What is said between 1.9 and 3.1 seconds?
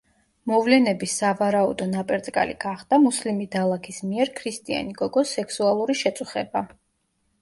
ნაპერწკალი გახდა